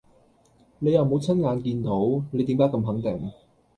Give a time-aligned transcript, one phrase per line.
[0.79, 3.31] 你又冇親眼見到，你點解咁肯定